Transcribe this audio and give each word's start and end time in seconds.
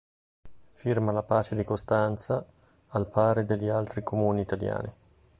Firma 0.71 1.11
la 1.11 1.21
pace 1.21 1.53
di 1.53 1.63
Costanza 1.63 2.43
al 2.87 3.07
pari 3.07 3.43
degli 3.45 3.69
altri 3.69 4.01
Comuni 4.01 4.41
italiani. 4.41 4.91